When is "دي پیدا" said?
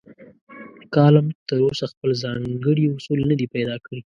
3.39-3.75